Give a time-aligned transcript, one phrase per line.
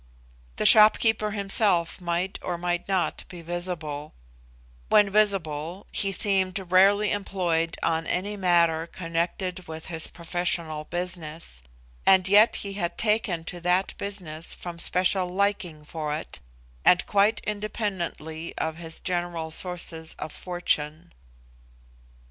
[0.55, 4.13] The shopkeeper himself might or might not be visible;
[4.89, 11.61] when visible, he seemed rarely employed on any matter connected with his professional business;
[12.03, 16.39] and yet he had taken to that business from special liking for it,
[16.83, 21.11] and quite independently of his general sources of fortune.